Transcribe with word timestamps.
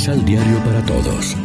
Misal 0.00 0.24
Diario 0.24 0.56
para 0.64 0.82
Todos. 0.86 1.36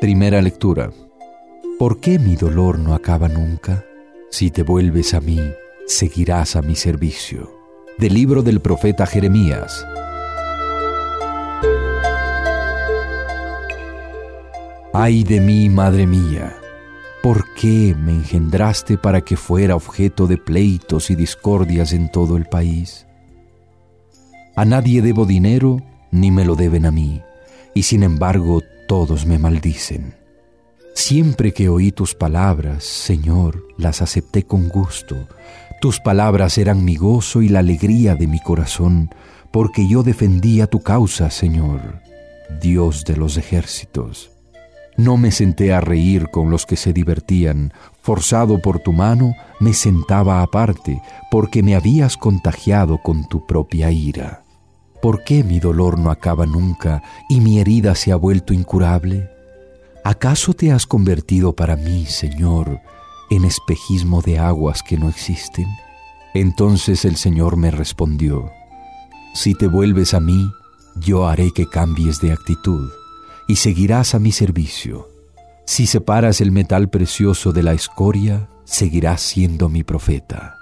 Primera 0.00 0.42
lectura. 0.42 0.90
¿Por 1.78 2.00
qué 2.00 2.18
mi 2.18 2.34
dolor 2.34 2.80
no 2.80 2.96
acaba 2.96 3.28
nunca? 3.28 3.84
Si 4.32 4.50
te 4.50 4.64
vuelves 4.64 5.14
a 5.14 5.20
mí, 5.20 5.38
seguirás 5.86 6.56
a 6.56 6.62
mi 6.62 6.74
servicio. 6.74 7.48
Del 7.96 8.14
libro 8.14 8.42
del 8.42 8.58
profeta 8.58 9.06
Jeremías. 9.06 9.86
Ay 14.92 15.22
de 15.22 15.38
mí, 15.38 15.68
madre 15.68 16.08
mía, 16.08 16.56
¿por 17.22 17.52
qué 17.54 17.94
me 17.98 18.12
engendraste 18.12 18.96
para 18.96 19.20
que 19.22 19.36
fuera 19.36 19.76
objeto 19.76 20.26
de 20.26 20.38
pleitos 20.38 21.10
y 21.10 21.16
discordias 21.16 21.92
en 21.92 22.10
todo 22.10 22.36
el 22.36 22.46
país? 22.46 23.06
A 24.56 24.64
nadie 24.64 25.02
debo 25.02 25.26
dinero, 25.26 25.80
ni 26.10 26.30
me 26.30 26.44
lo 26.44 26.56
deben 26.56 26.86
a 26.86 26.90
mí, 26.90 27.22
y 27.74 27.82
sin 27.84 28.02
embargo 28.02 28.62
todos 28.88 29.26
me 29.26 29.38
maldicen. 29.38 30.14
Siempre 30.94 31.52
que 31.52 31.68
oí 31.68 31.92
tus 31.92 32.14
palabras, 32.14 32.84
Señor, 32.84 33.64
las 33.78 34.02
acepté 34.02 34.42
con 34.42 34.68
gusto. 34.68 35.16
Tus 35.80 36.00
palabras 36.00 36.58
eran 36.58 36.84
mi 36.84 36.96
gozo 36.96 37.42
y 37.42 37.48
la 37.48 37.60
alegría 37.60 38.16
de 38.16 38.26
mi 38.26 38.40
corazón, 38.40 39.10
porque 39.50 39.88
yo 39.88 40.02
defendía 40.02 40.66
tu 40.66 40.80
causa, 40.80 41.30
Señor, 41.30 42.00
Dios 42.60 43.04
de 43.04 43.16
los 43.16 43.36
ejércitos. 43.36 44.30
No 45.00 45.16
me 45.16 45.30
senté 45.30 45.72
a 45.72 45.80
reír 45.80 46.28
con 46.30 46.50
los 46.50 46.66
que 46.66 46.76
se 46.76 46.92
divertían, 46.92 47.72
forzado 48.02 48.60
por 48.60 48.80
tu 48.80 48.92
mano, 48.92 49.34
me 49.58 49.72
sentaba 49.72 50.42
aparte, 50.42 51.00
porque 51.30 51.62
me 51.62 51.74
habías 51.74 52.18
contagiado 52.18 52.98
con 52.98 53.26
tu 53.26 53.46
propia 53.46 53.90
ira. 53.90 54.42
¿Por 55.00 55.24
qué 55.24 55.42
mi 55.42 55.58
dolor 55.58 55.98
no 55.98 56.10
acaba 56.10 56.44
nunca 56.44 57.02
y 57.30 57.40
mi 57.40 57.60
herida 57.60 57.94
se 57.94 58.12
ha 58.12 58.16
vuelto 58.16 58.52
incurable? 58.52 59.30
¿Acaso 60.04 60.52
te 60.52 60.70
has 60.70 60.84
convertido 60.84 61.54
para 61.54 61.76
mí, 61.76 62.04
Señor, 62.04 62.82
en 63.30 63.46
espejismo 63.46 64.20
de 64.20 64.38
aguas 64.38 64.82
que 64.82 64.98
no 64.98 65.08
existen? 65.08 65.66
Entonces 66.34 67.06
el 67.06 67.16
Señor 67.16 67.56
me 67.56 67.70
respondió, 67.70 68.50
Si 69.32 69.54
te 69.54 69.66
vuelves 69.66 70.12
a 70.12 70.20
mí, 70.20 70.46
yo 70.96 71.26
haré 71.26 71.52
que 71.52 71.66
cambies 71.66 72.20
de 72.20 72.32
actitud 72.32 72.99
y 73.50 73.56
seguirás 73.56 74.14
a 74.14 74.20
mi 74.20 74.30
servicio. 74.30 75.08
Si 75.66 75.88
separas 75.88 76.40
el 76.40 76.52
metal 76.52 76.88
precioso 76.88 77.52
de 77.52 77.64
la 77.64 77.72
escoria, 77.72 78.48
seguirás 78.62 79.22
siendo 79.22 79.68
mi 79.68 79.82
profeta. 79.82 80.54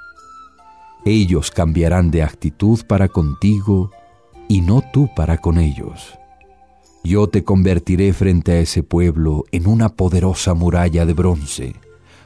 Ellos 1.05 1.51
cambiarán 1.51 2.11
de 2.11 2.23
actitud 2.23 2.81
para 2.87 3.09
contigo 3.09 3.91
y 4.49 4.63
no 4.63 4.83
tú 4.91 5.11
para 5.15 5.37
con 5.37 5.59
ellos. 5.59 6.19
Yo 7.05 7.29
te 7.29 7.45
convertiré 7.45 8.15
frente 8.15 8.53
a 8.53 8.61
ese 8.61 8.83
pueblo 8.83 9.45
en 9.53 9.67
una 9.67 9.91
poderosa 9.91 10.55
muralla 10.55 11.05
de 11.05 11.13
bronce. 11.13 11.77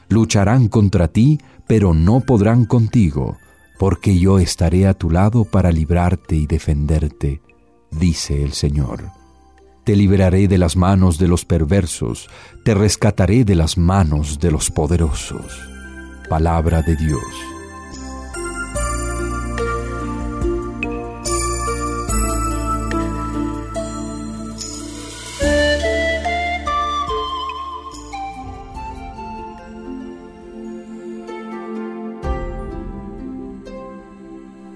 Lucharán 0.07 0.69
contra 0.69 1.09
ti, 1.09 1.41
pero 1.67 1.93
no 1.93 2.21
podrán 2.21 2.63
contigo, 2.63 3.35
porque 3.77 4.17
yo 4.17 4.39
estaré 4.39 4.87
a 4.87 4.93
tu 4.93 5.09
lado 5.09 5.43
para 5.43 5.73
librarte 5.73 6.37
y 6.37 6.47
defenderte, 6.47 7.41
dice 7.91 8.41
el 8.41 8.53
Señor. 8.53 9.22
Te 9.83 9.97
liberaré 9.97 10.47
de 10.47 10.57
las 10.57 10.77
manos 10.77 11.17
de 11.17 11.27
los 11.27 11.43
perversos, 11.43 12.29
te 12.63 12.73
rescataré 12.73 13.43
de 13.43 13.55
las 13.55 13.77
manos 13.77 14.39
de 14.39 14.49
los 14.49 14.71
poderosos. 14.71 15.59
Palabra 16.29 16.81
de 16.81 16.95
Dios. 16.95 17.21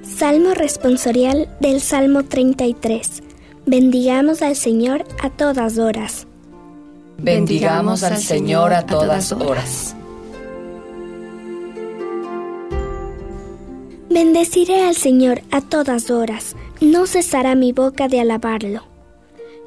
Salmo 0.03 0.53
responsorial 0.53 1.47
del 1.61 1.79
Salmo 1.79 2.23
33. 2.23 3.26
Bendigamos 3.69 4.41
al 4.43 4.55
Señor 4.55 5.03
a 5.21 5.29
todas 5.29 5.77
horas. 5.77 6.25
Bendigamos 7.17 8.01
al 8.01 8.17
Señor 8.17 8.73
a 8.73 8.85
todas 8.85 9.33
horas. 9.33 9.93
Bendeciré 14.09 14.85
al 14.85 14.95
Señor 14.95 15.41
a 15.51 15.59
todas 15.59 16.09
horas, 16.11 16.55
no 16.79 17.07
cesará 17.07 17.55
mi 17.55 17.73
boca 17.73 18.07
de 18.07 18.21
alabarlo. 18.21 18.83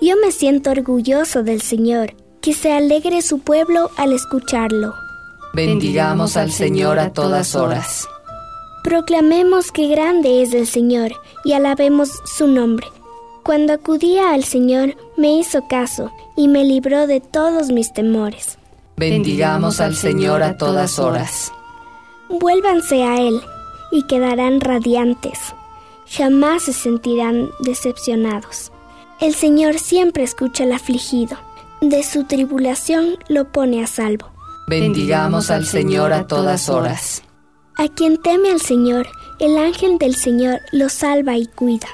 Yo 0.00 0.16
me 0.16 0.32
siento 0.32 0.70
orgulloso 0.70 1.42
del 1.42 1.60
Señor, 1.60 2.14
que 2.40 2.54
se 2.54 2.72
alegre 2.72 3.20
su 3.20 3.40
pueblo 3.40 3.90
al 3.98 4.14
escucharlo. 4.14 4.94
Bendigamos 5.52 6.38
al 6.38 6.52
Señor 6.52 6.98
a 6.98 7.12
todas 7.12 7.54
horas. 7.54 8.08
Proclamemos 8.82 9.70
que 9.70 9.88
grande 9.88 10.40
es 10.40 10.54
el 10.54 10.66
Señor 10.66 11.12
y 11.44 11.52
alabemos 11.52 12.08
su 12.24 12.46
nombre. 12.46 12.86
Cuando 13.42 13.72
acudía 13.72 14.32
al 14.32 14.44
Señor, 14.44 14.96
me 15.16 15.32
hizo 15.32 15.66
caso 15.68 16.12
y 16.36 16.48
me 16.48 16.64
libró 16.64 17.06
de 17.06 17.20
todos 17.20 17.70
mis 17.70 17.92
temores. 17.92 18.58
Bendigamos 18.96 19.80
al 19.80 19.96
Señor 19.96 20.42
a 20.42 20.56
todas 20.56 20.98
horas. 20.98 21.52
Vuélvanse 22.28 23.02
a 23.02 23.20
Él 23.20 23.40
y 23.90 24.06
quedarán 24.06 24.60
radiantes. 24.60 25.38
Jamás 26.06 26.64
se 26.64 26.72
sentirán 26.72 27.50
decepcionados. 27.60 28.72
El 29.20 29.34
Señor 29.34 29.78
siempre 29.78 30.22
escucha 30.22 30.64
al 30.64 30.72
afligido. 30.72 31.36
De 31.80 32.02
su 32.02 32.24
tribulación 32.24 33.16
lo 33.28 33.50
pone 33.50 33.82
a 33.82 33.86
salvo. 33.86 34.26
Bendigamos 34.68 35.50
al 35.50 35.66
Señor 35.66 36.12
a 36.12 36.26
todas 36.26 36.68
horas. 36.68 37.22
A 37.76 37.88
quien 37.88 38.18
teme 38.18 38.50
al 38.50 38.60
Señor, 38.60 39.08
el 39.38 39.56
ángel 39.56 39.98
del 39.98 40.14
Señor 40.14 40.60
lo 40.72 40.88
salva 40.90 41.36
y 41.38 41.46
cuida. 41.46 41.88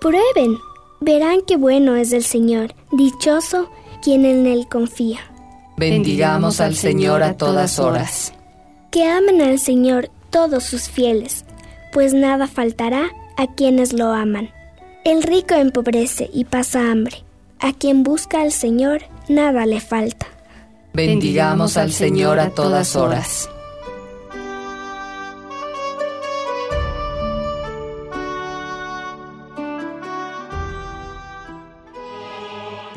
Prueben, 0.00 0.56
verán 1.00 1.40
qué 1.46 1.56
bueno 1.56 1.96
es 1.96 2.12
el 2.12 2.24
Señor, 2.24 2.74
dichoso 2.92 3.70
quien 4.02 4.24
en 4.24 4.46
él 4.46 4.68
confía. 4.68 5.20
Bendigamos 5.76 6.60
al 6.60 6.74
Señor 6.74 7.22
a 7.22 7.36
todas 7.36 7.78
horas. 7.78 8.32
Que 8.90 9.04
amen 9.04 9.40
al 9.42 9.58
Señor 9.58 10.10
todos 10.30 10.64
sus 10.64 10.88
fieles, 10.88 11.44
pues 11.92 12.14
nada 12.14 12.46
faltará 12.46 13.10
a 13.36 13.46
quienes 13.46 13.92
lo 13.92 14.12
aman. 14.12 14.50
El 15.04 15.22
rico 15.22 15.54
empobrece 15.54 16.28
y 16.32 16.44
pasa 16.44 16.90
hambre. 16.90 17.24
A 17.60 17.72
quien 17.72 18.02
busca 18.02 18.42
al 18.42 18.52
Señor, 18.52 19.02
nada 19.28 19.66
le 19.66 19.80
falta. 19.80 20.26
Bendigamos 20.92 21.76
al 21.76 21.92
Señor 21.92 22.38
a 22.38 22.50
todas 22.50 22.96
horas. 22.96 23.48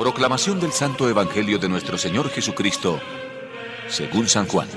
Proclamación 0.01 0.59
del 0.59 0.71
Santo 0.71 1.07
Evangelio 1.07 1.59
de 1.59 1.69
nuestro 1.69 1.95
Señor 1.95 2.27
Jesucristo, 2.29 2.99
según 3.87 4.27
San 4.27 4.47
Juan. 4.47 4.67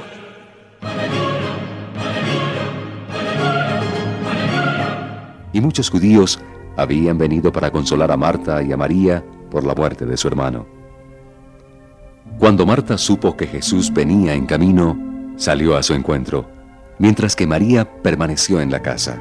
Y 5.50 5.62
muchos 5.62 5.88
judíos 5.88 6.38
habían 6.76 7.16
venido 7.16 7.50
para 7.50 7.70
consolar 7.70 8.12
a 8.12 8.18
Marta 8.18 8.62
y 8.62 8.70
a 8.70 8.76
María 8.76 9.24
por 9.50 9.64
la 9.64 9.74
muerte 9.74 10.04
de 10.04 10.18
su 10.18 10.28
hermano. 10.28 10.66
Cuando 12.38 12.66
Marta 12.66 12.98
supo 12.98 13.34
que 13.34 13.46
Jesús 13.46 13.90
venía 13.90 14.34
en 14.34 14.44
camino, 14.44 14.94
salió 15.36 15.74
a 15.74 15.82
su 15.82 15.94
encuentro, 15.94 16.50
mientras 16.98 17.34
que 17.34 17.46
María 17.46 17.90
permaneció 18.02 18.60
en 18.60 18.70
la 18.70 18.82
casa. 18.82 19.18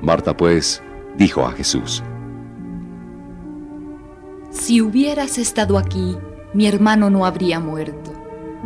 Marta 0.00 0.36
pues 0.36 0.80
dijo 1.16 1.44
a 1.44 1.50
Jesús, 1.50 2.04
Si 4.58 4.82
hubieras 4.82 5.38
estado 5.38 5.78
aquí, 5.78 6.18
mi 6.52 6.66
hermano 6.66 7.10
no 7.10 7.24
habría 7.24 7.60
muerto, 7.60 8.12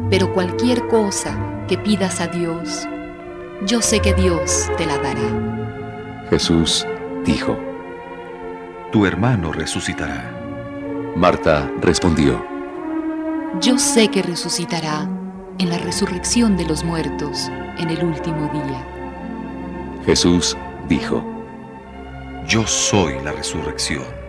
pero 0.09 0.33
cualquier 0.33 0.89
cosa 0.89 1.65
que 1.69 1.77
pidas 1.77 2.19
a 2.23 2.29
Dios, 2.29 2.89
yo 3.67 3.83
sé 3.83 4.01
que 4.01 4.15
Dios 4.15 4.71
te 4.79 4.87
la 4.87 4.97
dará. 4.97 6.25
Jesús 6.31 6.87
dijo, 7.27 7.59
Tu 8.91 9.05
hermano 9.05 9.53
resucitará. 9.53 11.13
Marta 11.15 11.71
respondió, 11.83 12.43
Yo 13.61 13.79
sé 13.79 14.09
que 14.09 14.23
resucitará 14.23 15.07
en 15.59 15.69
la 15.69 15.77
resurrección 15.77 16.57
de 16.57 16.65
los 16.65 16.85
muertos 16.85 17.51
en 17.79 17.91
el 17.91 18.03
último 18.03 18.51
día. 18.51 18.87
Jesús 20.07 20.57
dijo, 20.89 21.23
Yo 22.49 22.67
soy 22.67 23.21
la 23.23 23.33
resurrección. 23.33 24.22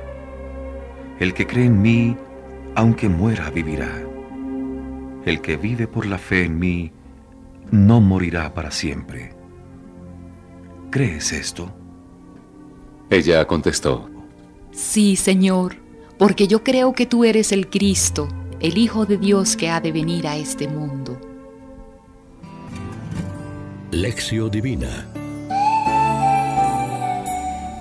El 1.20 1.34
que 1.34 1.48
cree 1.48 1.66
en 1.66 1.82
mí, 1.82 2.18
aunque 2.76 3.10
muera, 3.10 3.50
vivirá. 3.50 3.92
El 5.26 5.42
que 5.42 5.58
vive 5.58 5.88
por 5.88 6.06
la 6.06 6.18
fe 6.18 6.46
en 6.46 6.60
mí, 6.60 6.92
no 7.72 8.02
morirá 8.02 8.54
para 8.54 8.72
siempre. 8.72 9.44
¿crees 10.94 11.32
esto? 11.32 11.74
Ella 13.10 13.44
contestó, 13.48 14.12
Sí, 14.72 15.16
Señor, 15.16 15.78
porque 16.20 16.48
yo 16.48 16.64
creo 16.64 16.94
que 16.94 17.08
tú 17.08 17.24
eres 17.24 17.52
el 17.52 17.68
Cristo, 17.68 18.28
el 18.60 18.78
Hijo 18.78 19.08
de 19.08 19.18
Dios 19.18 19.58
que 19.58 19.72
ha 19.72 19.82
de 19.82 19.92
venir 19.92 20.28
a 20.28 20.38
este 20.38 20.68
mundo. 20.68 21.20
Lección 23.90 24.52
Divina 24.52 25.08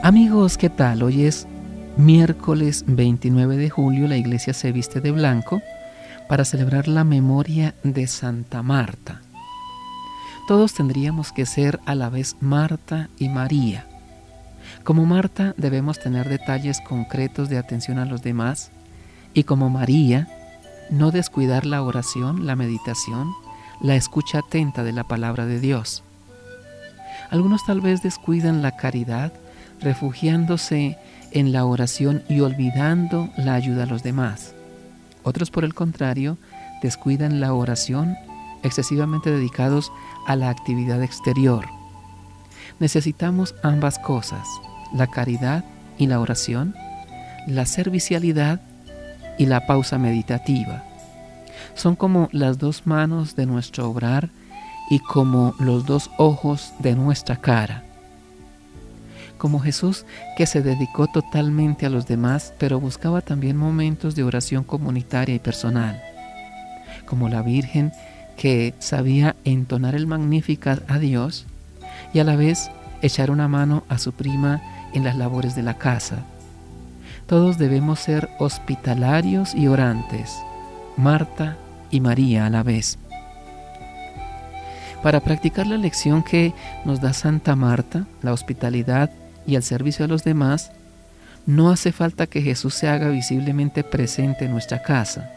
Amigos, 0.02 0.56
¿qué 0.56 0.70
tal? 0.70 1.02
Hoy 1.02 1.24
es 1.24 1.46
miércoles 1.96 2.84
29 2.86 3.56
de 3.56 3.70
julio, 3.70 4.08
la 4.08 4.16
iglesia 4.16 4.54
se 4.54 4.72
viste 4.72 5.00
de 5.00 5.10
blanco 5.10 5.62
para 6.28 6.44
celebrar 6.44 6.88
la 6.88 7.04
memoria 7.04 7.74
de 7.82 8.06
Santa 8.06 8.62
Marta. 8.62 9.20
Todos 10.48 10.74
tendríamos 10.74 11.32
que 11.32 11.46
ser 11.46 11.80
a 11.86 11.94
la 11.94 12.08
vez 12.08 12.36
Marta 12.40 13.08
y 13.18 13.28
María. 13.28 13.86
Como 14.84 15.06
Marta 15.06 15.54
debemos 15.56 15.98
tener 15.98 16.28
detalles 16.28 16.80
concretos 16.80 17.48
de 17.48 17.58
atención 17.58 17.98
a 17.98 18.04
los 18.04 18.22
demás 18.22 18.70
y 19.34 19.44
como 19.44 19.70
María 19.70 20.28
no 20.90 21.10
descuidar 21.10 21.66
la 21.66 21.82
oración, 21.82 22.46
la 22.46 22.56
meditación, 22.56 23.32
la 23.80 23.96
escucha 23.96 24.38
atenta 24.38 24.84
de 24.84 24.92
la 24.92 25.04
palabra 25.04 25.46
de 25.46 25.60
Dios. 25.60 26.02
Algunos 27.30 27.64
tal 27.64 27.80
vez 27.80 28.02
descuidan 28.02 28.62
la 28.62 28.76
caridad, 28.76 29.32
refugiándose 29.82 30.98
en 31.30 31.52
la 31.52 31.64
oración 31.64 32.22
y 32.28 32.40
olvidando 32.40 33.30
la 33.36 33.54
ayuda 33.54 33.84
a 33.84 33.86
los 33.86 34.02
demás. 34.02 34.54
Otros, 35.22 35.50
por 35.50 35.64
el 35.64 35.74
contrario, 35.74 36.38
descuidan 36.82 37.40
la 37.40 37.54
oración, 37.54 38.16
excesivamente 38.62 39.30
dedicados 39.30 39.92
a 40.26 40.36
la 40.36 40.50
actividad 40.50 41.02
exterior. 41.02 41.66
Necesitamos 42.80 43.54
ambas 43.62 43.98
cosas, 43.98 44.46
la 44.92 45.06
caridad 45.06 45.64
y 45.98 46.06
la 46.06 46.20
oración, 46.20 46.74
la 47.46 47.66
servicialidad 47.66 48.60
y 49.38 49.46
la 49.46 49.66
pausa 49.66 49.98
meditativa. 49.98 50.84
Son 51.74 51.96
como 51.96 52.28
las 52.32 52.58
dos 52.58 52.86
manos 52.86 53.36
de 53.36 53.46
nuestro 53.46 53.88
obrar 53.88 54.30
y 54.90 54.98
como 54.98 55.54
los 55.58 55.86
dos 55.86 56.10
ojos 56.18 56.72
de 56.80 56.94
nuestra 56.94 57.36
cara 57.36 57.84
como 59.42 59.58
Jesús 59.58 60.06
que 60.36 60.46
se 60.46 60.62
dedicó 60.62 61.08
totalmente 61.08 61.84
a 61.84 61.90
los 61.90 62.06
demás, 62.06 62.54
pero 62.58 62.78
buscaba 62.78 63.22
también 63.22 63.56
momentos 63.56 64.14
de 64.14 64.22
oración 64.22 64.62
comunitaria 64.62 65.34
y 65.34 65.40
personal, 65.40 66.00
como 67.06 67.28
la 67.28 67.42
Virgen 67.42 67.90
que 68.36 68.72
sabía 68.78 69.34
entonar 69.44 69.96
el 69.96 70.06
Magnificat 70.06 70.88
a 70.88 71.00
Dios 71.00 71.46
y 72.14 72.20
a 72.20 72.24
la 72.24 72.36
vez 72.36 72.70
echar 73.02 73.32
una 73.32 73.48
mano 73.48 73.82
a 73.88 73.98
su 73.98 74.12
prima 74.12 74.62
en 74.94 75.02
las 75.02 75.16
labores 75.16 75.56
de 75.56 75.64
la 75.64 75.76
casa. 75.76 76.18
Todos 77.26 77.58
debemos 77.58 77.98
ser 77.98 78.28
hospitalarios 78.38 79.56
y 79.56 79.66
orantes, 79.66 80.38
Marta 80.96 81.56
y 81.90 81.98
María 81.98 82.46
a 82.46 82.50
la 82.50 82.62
vez. 82.62 82.96
Para 85.02 85.18
practicar 85.18 85.66
la 85.66 85.78
lección 85.78 86.22
que 86.22 86.54
nos 86.84 87.00
da 87.00 87.12
Santa 87.12 87.56
Marta, 87.56 88.06
la 88.22 88.32
hospitalidad 88.32 89.10
y 89.46 89.56
al 89.56 89.62
servicio 89.62 90.04
a 90.04 90.08
los 90.08 90.24
demás, 90.24 90.72
no 91.46 91.70
hace 91.70 91.92
falta 91.92 92.26
que 92.26 92.42
Jesús 92.42 92.74
se 92.74 92.88
haga 92.88 93.08
visiblemente 93.08 93.82
presente 93.82 94.44
en 94.44 94.52
nuestra 94.52 94.82
casa. 94.82 95.30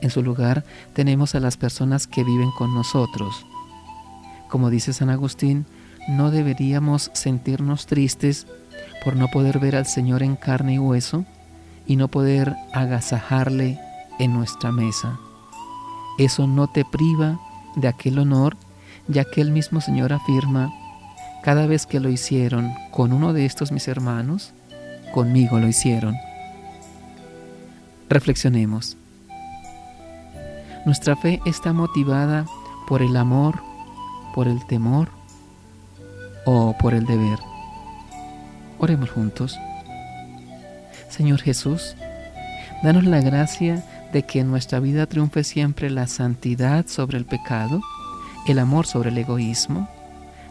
En 0.00 0.10
su 0.10 0.22
lugar 0.22 0.64
tenemos 0.92 1.34
a 1.34 1.40
las 1.40 1.56
personas 1.56 2.06
que 2.06 2.24
viven 2.24 2.50
con 2.50 2.74
nosotros. 2.74 3.46
Como 4.48 4.70
dice 4.70 4.92
San 4.92 5.10
Agustín, 5.10 5.66
no 6.08 6.30
deberíamos 6.30 7.10
sentirnos 7.14 7.86
tristes 7.86 8.46
por 9.04 9.16
no 9.16 9.28
poder 9.28 9.58
ver 9.58 9.76
al 9.76 9.86
Señor 9.86 10.22
en 10.22 10.36
carne 10.36 10.74
y 10.74 10.78
hueso 10.78 11.24
y 11.86 11.96
no 11.96 12.08
poder 12.08 12.54
agasajarle 12.72 13.78
en 14.18 14.32
nuestra 14.32 14.72
mesa. 14.72 15.18
Eso 16.18 16.46
no 16.46 16.68
te 16.68 16.84
priva 16.84 17.40
de 17.76 17.88
aquel 17.88 18.18
honor, 18.18 18.56
ya 19.08 19.24
que 19.24 19.40
el 19.40 19.50
mismo 19.50 19.80
Señor 19.80 20.12
afirma, 20.12 20.72
cada 21.44 21.66
vez 21.66 21.84
que 21.84 22.00
lo 22.00 22.08
hicieron 22.08 22.72
con 22.90 23.12
uno 23.12 23.34
de 23.34 23.44
estos 23.44 23.70
mis 23.70 23.86
hermanos, 23.86 24.54
conmigo 25.12 25.60
lo 25.60 25.68
hicieron. 25.68 26.16
Reflexionemos. 28.08 28.96
Nuestra 30.86 31.16
fe 31.16 31.40
está 31.44 31.74
motivada 31.74 32.46
por 32.88 33.02
el 33.02 33.14
amor, 33.14 33.60
por 34.34 34.48
el 34.48 34.66
temor 34.66 35.10
o 36.46 36.74
por 36.78 36.94
el 36.94 37.04
deber. 37.04 37.38
Oremos 38.78 39.10
juntos. 39.10 39.58
Señor 41.10 41.42
Jesús, 41.42 41.94
danos 42.82 43.04
la 43.04 43.20
gracia 43.20 43.84
de 44.14 44.22
que 44.22 44.40
en 44.40 44.50
nuestra 44.50 44.80
vida 44.80 45.04
triunfe 45.06 45.44
siempre 45.44 45.90
la 45.90 46.06
santidad 46.06 46.86
sobre 46.86 47.18
el 47.18 47.26
pecado, 47.26 47.82
el 48.46 48.58
amor 48.58 48.86
sobre 48.86 49.10
el 49.10 49.18
egoísmo, 49.18 49.90